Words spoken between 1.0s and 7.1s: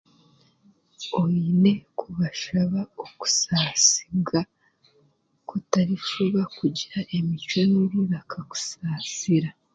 Oine kubashaba okushasigwa ku otarishuba kugira